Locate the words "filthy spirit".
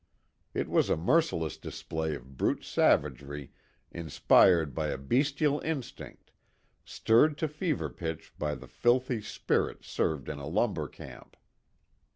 8.67-9.83